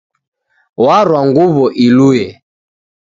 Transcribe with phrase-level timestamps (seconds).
[0.83, 2.27] Warwa nguwo iluye